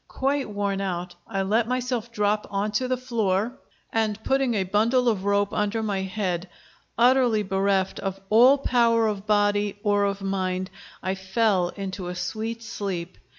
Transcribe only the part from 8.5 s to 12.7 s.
power of body or of mind, I fell into a sweet